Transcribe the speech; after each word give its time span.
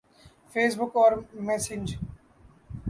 face 0.51 0.73
بک 0.79 0.95
اور 0.97 1.13
messenger 1.47 1.87